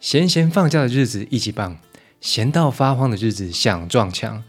[0.00, 1.76] 闲闲放假的日子一级棒，
[2.22, 4.42] 闲到发慌的日子想撞墙。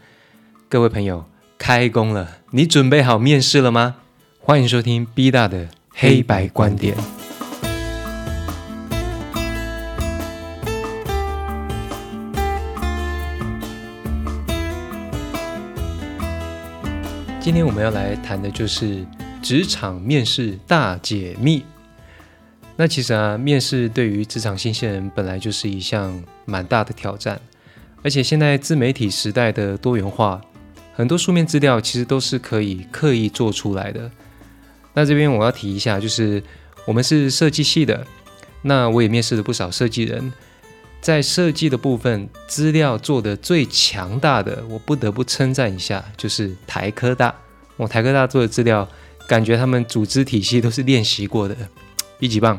[0.66, 1.26] 各位朋友，
[1.58, 3.96] 开工了，你准备好面试了吗？
[4.40, 6.96] 欢迎收听 B 大的黑白观点。
[17.38, 19.04] 今天我们要来谈的就是
[19.42, 21.62] 职场面试大解密。
[22.76, 27.40] 那其实啊，面试对于职场新鲜人本来就是一项蛮大的挑战，
[28.02, 30.40] 而且现在自媒体时代的多元化，
[30.94, 34.10] 很多书面资料其实都是可以刻意做出来的。
[34.94, 36.42] 那这边我要提一下，就是
[36.86, 38.06] 我们是设计系的，
[38.62, 40.32] 那我也面试了不少设计人，
[41.00, 47.34] 在设计的部分资料做的最强大的，我不得不称赞一下，就是台科大。
[47.76, 48.88] 我台科大做的资料，
[49.28, 51.54] 感觉他们组织体系都是练习过的。
[52.18, 52.58] 一级棒。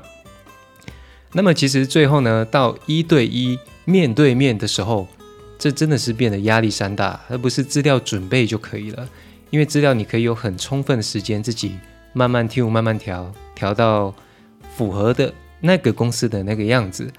[1.36, 5.08] 那么其实最后呢，到一对一面对面的时候，
[5.58, 9.10] 这真的是变得压力山大，而不是资料准备就可以了。
[9.50, 11.74] 因为资料你可以有很充分的时间自己
[12.14, 14.14] 慢慢听，慢慢调，调到
[14.76, 17.12] 符合的那个公司的那个样子。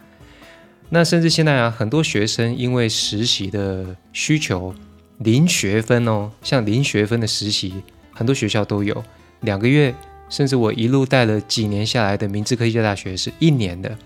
[0.91, 4.73] 那甚至现在啊，很多学生因为实习的需求，
[5.19, 7.75] 零学分哦，像零学分的实习，
[8.13, 9.03] 很多学校都有
[9.41, 9.93] 两个月。
[10.29, 13.97] 甚至我一路带了几年下来的明治科技大学是一年的，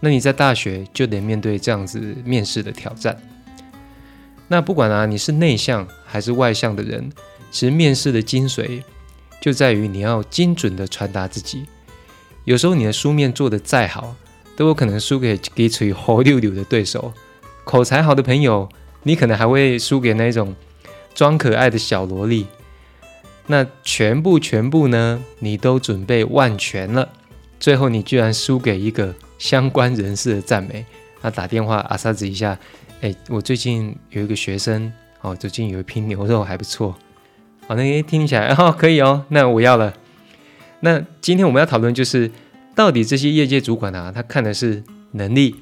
[0.00, 3.16] 那你在大学就得面对这样子面试的挑战。
[4.48, 7.10] 那不管啊你是内向还是外向的人，
[7.50, 8.82] 其实面试的精髓
[9.40, 11.66] 就在于你要精准的传达自己。
[12.44, 14.14] 有时候你的书面做的再好，
[14.56, 17.12] 都有可能输给给处于活溜溜的对手。
[17.64, 18.68] 口才好的朋友，
[19.02, 20.54] 你可能还会输给那种
[21.12, 22.46] 装可爱的小萝莉。
[23.46, 25.22] 那全部全部呢？
[25.38, 27.08] 你都准备万全了，
[27.60, 30.84] 最后你居然输给一个相关人士的赞美。
[31.22, 32.58] 他打电话阿萨子一下，
[33.00, 36.94] 哎，我最近有一个学生哦，最近有一批牛肉还不错，
[37.66, 39.94] 哦，那听起来哦可以哦，那我要了。
[40.80, 42.30] 那今天我们要讨论就是，
[42.74, 45.56] 到底这些业界主管啊，他看的是能力、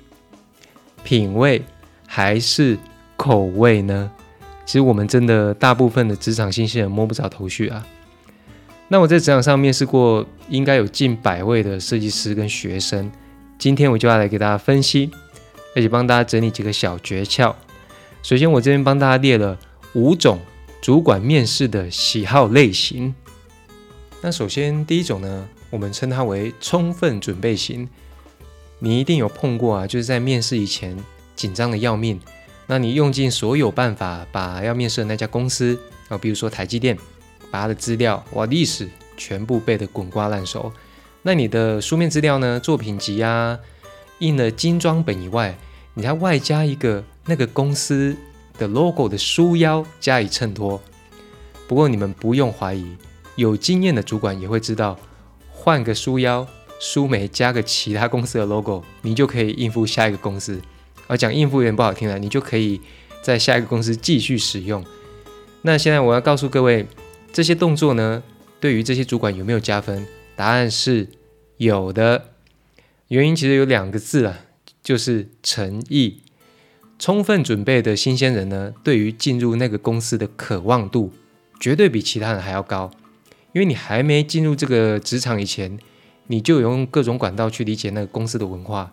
[1.02, 1.62] 品味
[2.06, 2.78] 还是
[3.16, 4.10] 口味呢？
[4.64, 7.86] 其实我们真的大部分的职场新鲜人摸不着头绪啊。
[8.88, 13.10] 那我在职场上面试过，应该有近百位的设计师跟学生。
[13.58, 15.10] 今天我就要来给大家分析，
[15.74, 17.54] 而且帮大家整理几个小诀窍。
[18.22, 19.58] 首先，我这边帮大家列了
[19.94, 20.40] 五种
[20.82, 23.14] 主管面试的喜好类型。
[24.20, 27.88] 那首先第一种呢，我们称它为充分准备型。
[28.80, 30.96] 你一定有碰过啊，就是在面试以前
[31.34, 32.20] 紧张的要命。
[32.66, 36.96] 那你用尽所有办法，把要面试的那家公司啊，比如说台积电，
[37.50, 40.72] 把它的资料哇历史全部背得滚瓜烂熟。
[41.22, 43.58] 那你的书面资料呢，作品集啊，
[44.18, 45.56] 印了精装本以外，
[45.94, 48.16] 你还外加一个那个公司
[48.58, 50.80] 的 logo 的书腰加以衬托。
[51.66, 52.96] 不过你们不用怀疑，
[53.36, 54.98] 有经验的主管也会知道，
[55.50, 56.46] 换个书腰、
[56.80, 60.60] 书眉加个其他公司的 logo，你就可以应付下一个公司。
[61.06, 62.80] 而讲应付有点不好听了，你就可以
[63.22, 64.84] 在下一个公司继续使用。
[65.62, 66.86] 那现在我要告诉各位，
[67.32, 68.22] 这些动作呢，
[68.60, 70.06] 对于这些主管有没有加分？
[70.36, 71.08] 答案是
[71.58, 72.30] 有的。
[73.08, 74.40] 原因其实有两个字啊，
[74.82, 76.20] 就是诚意。
[76.98, 81.12] 充分准备的新鲜人呢，对于进入那个公司的渴望度，
[81.60, 82.90] 绝对比其他人还要高。
[83.52, 85.78] 因为你还没进入这个职场以前，
[86.28, 88.90] 你就用各种管道去理解那个公司的文化。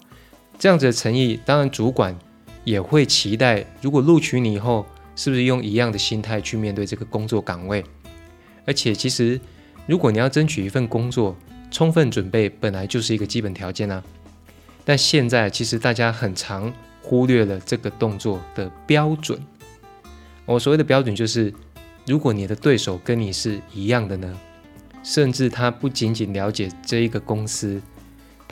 [0.61, 2.15] 这样子的诚意，当然主管
[2.63, 3.65] 也会期待。
[3.81, 4.85] 如果录取你以后，
[5.15, 7.83] 是不是用一样的心态去面对这个工作岗位？
[8.67, 9.41] 而且，其实
[9.87, 11.35] 如果你要争取一份工作，
[11.71, 14.03] 充分准备本来就是一个基本条件啊。
[14.85, 19.43] 但现在其实大家很常忽略了这个动作的标准。
[20.45, 21.51] 我所谓的标准就是，
[22.05, 24.39] 如果你的对手跟你是一样的呢，
[25.01, 27.81] 甚至他不仅仅了解这一个公司。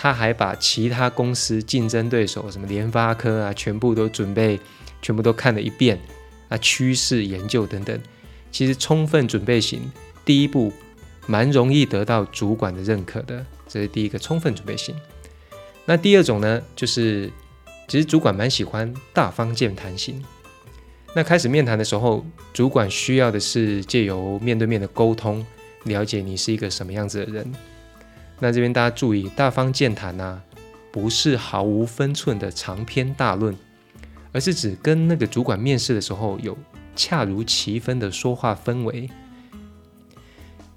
[0.01, 4.57] 他还把其他公司竞争对手，什么联发科啊，全部都准备，
[5.01, 5.99] 全部都看了一遍
[6.47, 7.99] 啊，趋势研究等等。
[8.49, 9.91] 其实充分准备型，
[10.23, 10.71] 第一步
[11.27, 14.95] 蛮容易得到主管的认可的，这是第一个充分准备型。
[15.83, 17.29] 那第二种呢，就是
[17.89, 20.23] 其实主管蛮喜欢大方健谈型。
[21.13, 25.45] 那开始面谈的时候，主管需要的是借由面对面的沟通，
[25.83, 27.51] 了解你是一个什么样子的人。
[28.39, 30.41] 那这边大家注意，大方健谈呐，
[30.91, 33.55] 不是毫无分寸的长篇大论，
[34.31, 36.57] 而是指跟那个主管面试的时候有
[36.95, 39.09] 恰如其分的说话氛围。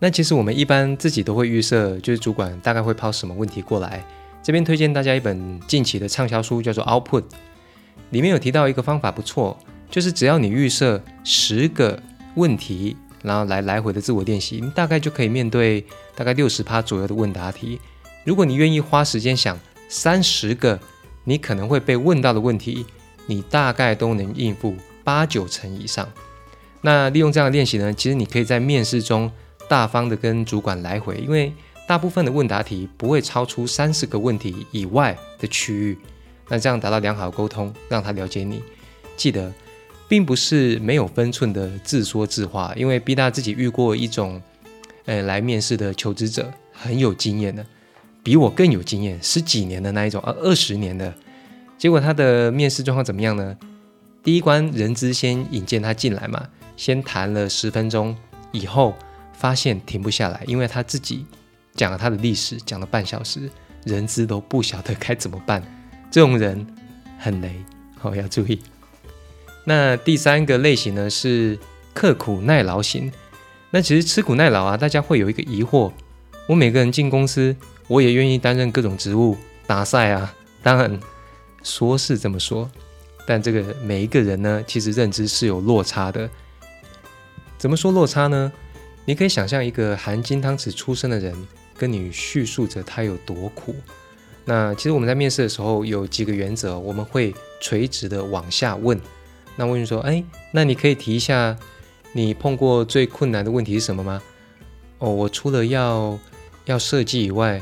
[0.00, 4.05] 那其实我们一般自己都会预设，就是主管大概会抛什么问题过来，
[4.43, 7.23] 这边推荐大家一本近期的畅销书，叫做《Output》，
[8.11, 9.56] 里面有提到一个方法不错，
[9.88, 12.03] 就是只要你预设十个
[12.35, 15.85] 问题，然后来来回的自我练习，你大概就可以面对
[16.15, 17.81] 大概六十趴左右的问答题。
[18.25, 19.59] 如果你愿意花时间想
[19.89, 20.79] 三十个
[21.25, 22.85] 你可能会被问到的问题，
[23.27, 24.75] 你大概都能应付
[25.05, 26.09] 八九成以上。
[26.81, 29.31] 那利用这样的练习呢，其实你可以在面试中
[29.69, 31.53] 大方的跟主管来回，因为
[31.87, 35.99] 大部分的问答题不会超出三十个问题以外的区域。
[36.49, 38.63] 那这样达到良好沟通，让他了解你。
[39.17, 39.53] 记得，
[40.12, 44.43] 并不是没有分寸的自说自话，因为 B 大自己遇过一种，
[45.06, 47.64] 呃，来面试的求职者很有经验的，
[48.23, 51.14] 比我更有经验，十几年的那一种，呃，二十年的。
[51.79, 53.56] 结果他的面试状况怎么样呢？
[54.23, 56.47] 第一关人资先引荐他进来嘛。
[56.76, 58.14] 先谈了十分钟，
[58.50, 58.94] 以后
[59.32, 61.25] 发现停不下来，因为他自己
[61.75, 63.49] 讲了他的历史，讲了半小时，
[63.87, 65.62] 人资都不晓得该怎么办。
[66.11, 66.67] 这种人
[67.19, 67.64] 很雷，
[67.97, 68.61] 好要注意。
[69.64, 71.59] 那第三个类型呢是
[71.94, 73.12] 刻苦耐劳型。
[73.70, 75.93] 那其实吃苦耐劳啊，大家会有一个疑惑：
[76.47, 77.56] 我每个人进公司，
[77.88, 79.37] 我也愿意担任各种职务
[79.67, 80.35] 打赛啊。
[80.62, 81.00] 当然
[81.62, 82.70] 说是这么说，
[83.26, 86.29] 但这个每一个人呢，其实认知是有落差的。
[87.56, 88.53] 怎么说落差呢？
[89.05, 91.35] 你可以想象一个含金汤匙出生的人
[91.76, 93.75] 跟你叙述着他有多苦。
[94.44, 99.00] 那其实我们在面试的时候有几个原则，我们会垂直的往下问。
[99.56, 101.56] 那问说，哎，那你可以提一下
[102.12, 104.22] 你碰过最困难的问题是什么吗？
[104.99, 106.19] 哦，我除了要
[106.64, 107.60] 要设计以外，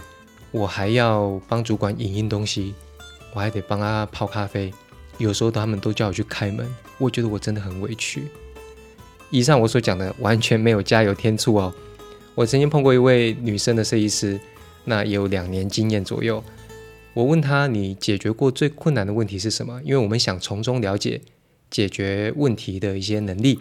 [0.50, 2.74] 我还要帮主管影印东西，
[3.34, 4.72] 我还得帮他泡咖啡，
[5.18, 6.66] 有时候他们都叫我去开门，
[6.98, 8.24] 我觉得我真的很委屈。
[9.30, 11.72] 以上我所讲的完全没有加油添醋哦。
[12.34, 14.40] 我曾经碰过一位女生的设计师，
[14.84, 16.42] 那有两年经验左右。
[17.14, 21.20] 我问她：“你解决过最困难的问题是什么？”因为我们想从中了解
[21.70, 23.60] 解决问题的一些能力。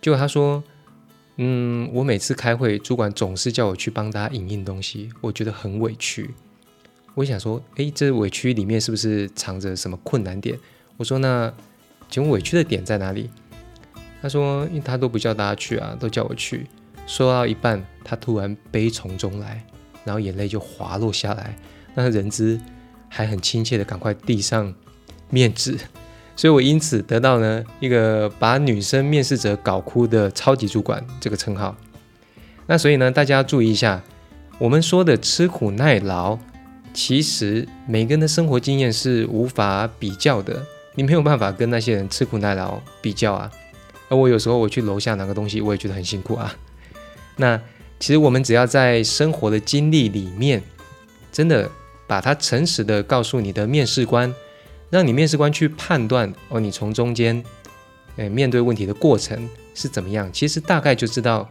[0.00, 0.62] 结果她说
[1.36, 6.34] ：“嗯，我每次开会，主管总是叫我去帮他影印东西，我觉得很委屈。”
[7.14, 10.58] 我想说：“诶，这委屈里面是不是藏着什么困难点？”
[10.96, 11.52] 我说：“那
[12.08, 13.28] 请问委屈的点在哪里？”
[14.22, 16.66] 他说：“因为他都不叫大家去啊，都叫我去。”
[17.06, 19.64] 说到一半，他突然悲从中来，
[20.04, 21.56] 然后眼泪就滑落下来。
[21.94, 22.60] 那人资
[23.08, 24.74] 还很亲切的赶快递上
[25.30, 25.78] 面纸，
[26.38, 31.76] 所以我因此得到呢一个把女生面试者搞哭的超级主管这个称号。
[32.68, 34.00] 那所以呢，大家注意一下，
[34.60, 36.38] 我们说的吃苦耐劳，
[36.94, 40.64] 其实每个人的生活经验是无法比较的，
[40.94, 43.50] 你没有办法跟那些人吃苦耐劳比较啊。
[44.08, 46.54] 而我有时候我去楼下拿个东西，我也觉得很辛苦啊。
[47.34, 47.60] 那
[47.98, 50.62] 其实我们只要在生活的经历里面，
[51.32, 51.68] 真的
[52.06, 54.32] 把它诚实的告诉你的面试官，
[54.90, 57.42] 让你面试官去判断哦，你从中间
[58.16, 61.48] 诶面对问题的过程是怎么样，其实大概就知道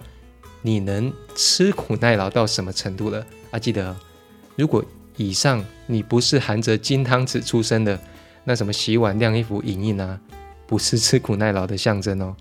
[0.61, 3.59] 你能吃苦耐劳到什么程度了啊。
[3.59, 3.95] 记得，
[4.55, 4.83] 如果
[5.15, 7.99] 以上你不是含着金汤匙出生的，
[8.43, 10.19] 那什么洗碗、晾衣服、影印啊。
[10.69, 12.35] 不是吃苦耐劳的象征哦。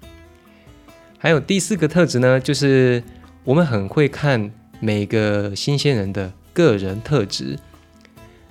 [1.17, 3.01] 还有第四个特质呢，就是
[3.45, 4.51] 我们很会看
[4.81, 7.57] 每个新鲜人的个人特质。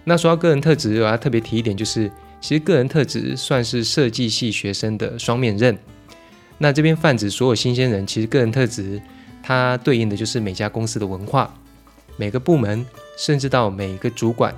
[0.05, 2.09] 那说到个人特质，我要特别提一点，就是
[2.45, 5.75] 其实个人特质算是设计系学生的双面刃。
[6.59, 9.01] 那这边泛指所有新鲜人，其实个人特质
[9.41, 11.51] 它对应的就是每家公司的文化、
[12.17, 12.85] 每个部门，
[13.17, 14.55] 甚至到每一个主管。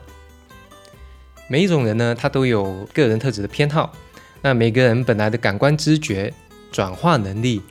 [1.48, 3.94] 每一种人呢，他都有个人特质的偏好。
[4.41, 6.34] 那每个人本来的感官知觉
[6.74, 7.62] 转化能力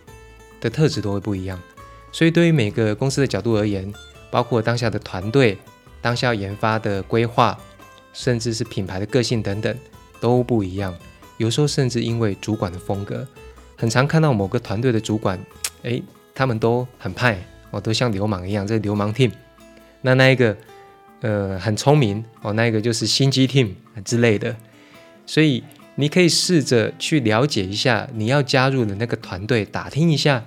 [0.62, 1.61] 的特质都会不一样，
[2.11, 3.92] 所以对于每个公司的角度而言，
[4.30, 5.58] 包括当下的团队、
[6.00, 7.58] 当下研发的规划，
[8.14, 9.76] 甚至是品牌的个性等等
[10.20, 10.94] 都不一样。
[11.38, 13.26] 有时候甚至因为主管的风格，
[13.76, 15.38] 很常看到某个团队的主管，
[15.82, 16.02] 诶，
[16.35, 17.38] 他们都很派
[17.70, 19.30] 哦，都像流氓一样，这流氓 team。
[20.02, 20.56] 那那一个
[21.20, 24.56] 呃很聪明哦，那一个就是心机 team 之类的，
[25.26, 25.64] 所以。
[25.99, 30.44] 你可以试着去了解一下你要加入的那个团队，打听一下，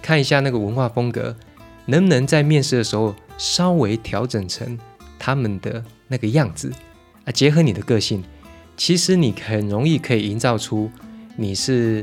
[0.00, 1.36] 看一下那个文化风格，
[1.84, 4.78] 能不能在面试的时候稍微调整成
[5.18, 6.72] 他们的那个样子
[7.26, 7.28] 啊？
[7.30, 8.24] 结合你的个性，
[8.78, 10.90] 其实你很容易可以营造出
[11.36, 12.02] 你是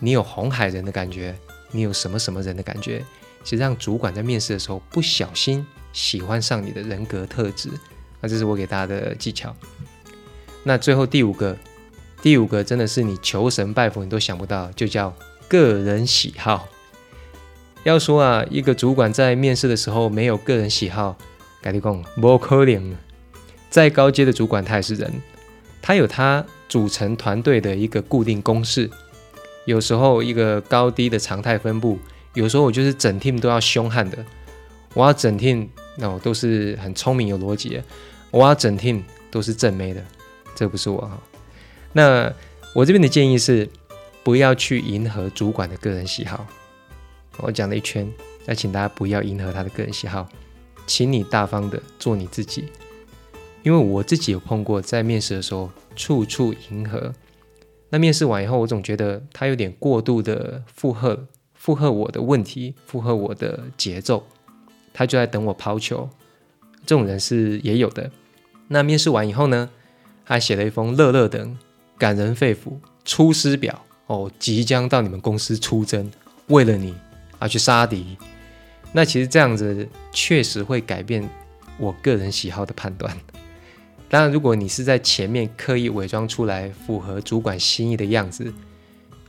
[0.00, 1.34] 你有红海人的感觉，
[1.70, 3.02] 你有什么什么人的感觉，
[3.42, 7.70] 其实让主管在面试的时候不小心喜欢上你的人格特质。
[8.20, 9.56] 那这是我给大家的技巧。
[10.64, 11.56] 那最后第五个。
[12.22, 15.14] 第五个真的是你求神拜佛你都想不到，就叫
[15.46, 16.66] 个人喜好。
[17.84, 21.16] 要说啊，一个主管在面试的时候没有个人喜好，
[21.62, 22.96] 改立讲不可能。
[23.70, 25.12] 再高阶的主管他也是人，
[25.86, 28.90] 他有他组成团队的一个固定公式，
[29.66, 31.96] 有时候一个高低的常态分布，
[32.34, 34.18] 有时候我就是整 team 都要凶悍的，
[34.94, 37.84] 我要整 team 那我都是很聪明有逻辑的，
[38.32, 39.00] 我要整 team
[39.30, 40.02] 都是正妹的，
[40.56, 41.22] 这不是我哈。
[41.92, 42.34] 那
[42.74, 43.68] 我这边的建议是，
[44.24, 46.44] 不要去迎合主管的个人喜好。
[47.36, 48.12] 我讲了一圈，
[48.44, 50.28] 那请大家不要迎合他的个人喜好，
[50.84, 52.64] 请你大方的做你自己。
[53.66, 57.12] 因为我自己有碰过，在面试的时候处处迎合，
[57.88, 64.24] 那面试完以后，我总觉得他有点过度的附和，附和我的问题，附和我的节奏，
[64.94, 66.08] 他就在等我抛球。
[66.86, 68.08] 这种人是也有的。
[68.68, 69.68] 那面试完以后呢，
[70.22, 71.58] 还写了一封乐乐等
[71.98, 76.08] 感人肺腑出师表哦，即将到你们公司出征，
[76.46, 76.94] 为了你。
[77.40, 78.16] 而，去杀敌，
[78.92, 81.28] 那其实这样子确实会改变
[81.78, 83.14] 我个人喜好的判断。
[84.08, 88.52] 当然，如果你是在前面刻意伪装出来符合主管心意的样子，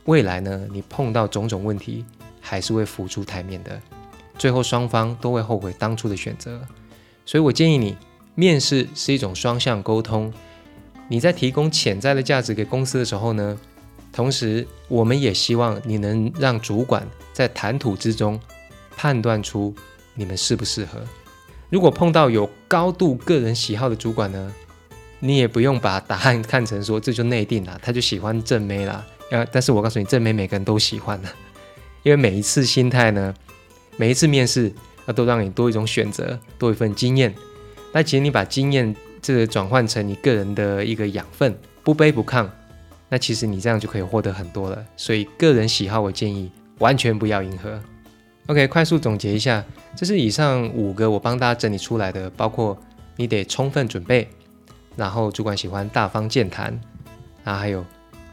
[0.04, 2.04] 未来呢，你碰到种种问题
[2.40, 3.80] 还是会浮出台面的，
[4.38, 6.60] 最后双方都会后悔当初的选择。
[7.26, 7.96] 所以我建议你，
[8.34, 10.32] 面试是一种双向沟通，
[11.08, 13.58] 你在提供潜在的价值给公司的时候呢。
[14.10, 18.40] 同时，我们也希望你能让主管在谈吐之中
[18.96, 19.72] 判断出
[20.14, 20.98] 你们适不适合。
[21.68, 24.52] 如果碰到有高度个人喜好的主管呢，
[25.20, 29.04] 你也不用把答案看成说这就内定了，他就喜欢正妹啦。
[29.30, 31.28] 呃，但是我告诉你，正妹每个人都喜欢的，
[32.02, 33.34] 因为每一次心态呢，
[33.96, 34.72] 每一次面试，
[35.06, 37.34] 那都让你多一种选择，多一份经验。
[37.92, 42.48] 那其实你把经验这个转换成你个人的一个养分，不卑不亢。
[43.10, 47.80] 那其实你这样就可以获得很多了，所以个人喜好我建议完全不要迎合。
[48.46, 49.64] OK，快速总结一下，
[49.96, 52.78] 这是以上五个我帮大家整理出来的，包括
[53.16, 54.28] 你得充分准备，
[54.98, 56.76] 然后主管喜欢大方健谈，
[57.44, 57.84] 然后还有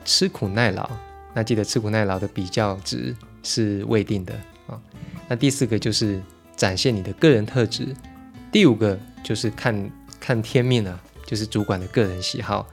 [0.04, 0.90] 吃苦耐劳。
[1.32, 4.34] 那记得吃苦耐劳的比较值是未定的
[4.66, 4.82] 啊。
[5.28, 6.20] 那第四个就是
[6.56, 7.96] 展现你的个人特质，
[8.52, 12.68] 第五个就是看看天命了，就是主管的个人喜好。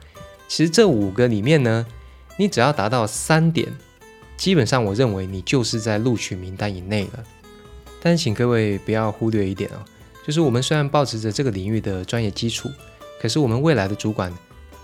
[0.47, 1.85] 其实这五个里面呢，
[2.37, 3.71] 你只要达到三点，
[4.37, 7.23] 基本上我认为你就是在录取名单以内了。
[8.01, 9.85] 但请各位不要忽略一点啊，
[10.25, 12.69] 就是我们虽然保持着这个领域的专业基础，
[13.23, 14.29] 可是我们未来的主管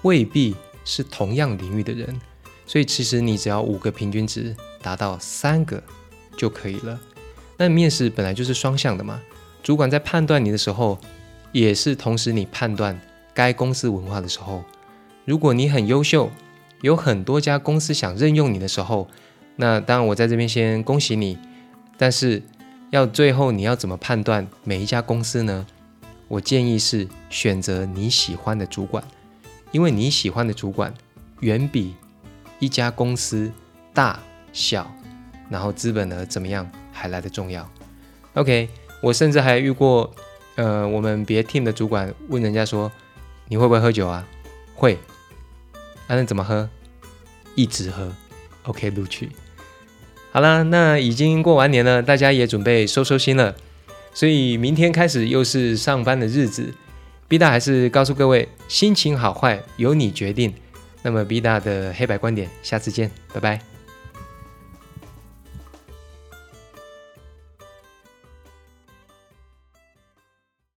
[0.03, 0.55] 未必
[0.85, 2.17] 是同样领域的人，
[2.65, 5.83] 所以其实你只要五个平均值达到三个
[6.37, 6.97] 就可以了。
[7.57, 9.19] 那面试本来就是双向的嘛，
[9.61, 10.97] 主管在判断你的时候，
[11.51, 12.97] 也是同时你判断
[13.33, 14.63] 该公司文化的时候。
[15.25, 16.31] 如果你很优秀，
[16.79, 19.09] 有很多家公司想任用你的时候，
[19.57, 21.37] 那当然我在这边先恭喜你。
[21.97, 22.41] 但是
[22.91, 25.67] 要最后你要怎么判断每一家公司呢？
[26.29, 29.03] 我建议是选择你喜欢的主管，
[29.71, 30.93] 因为你喜欢的主管
[31.41, 31.95] 远比
[32.59, 33.51] 一家公司
[33.93, 34.19] 大
[34.53, 34.89] 小，
[35.49, 37.69] 然后资本额怎么样还来得重要。
[38.35, 38.69] OK，
[39.01, 40.13] 我甚至还遇过，
[40.55, 42.91] 呃，我们别 team 的主管问人家说，
[43.47, 44.25] 你会不会喝酒啊？
[44.75, 44.97] 会。
[46.07, 46.69] 那怎么喝？
[47.55, 48.11] 一直喝
[48.63, 49.29] ，OK，录取。
[50.31, 53.55] 好了，那已经过完年了，大家也准备收收心了。
[54.19, 56.73] 所以明天开始又是上班的日子。
[57.29, 60.53] B 大还是告诉各位，心情好坏由你决定。
[61.01, 63.78] 那么 B 大的黑白观点，下次见，拜拜。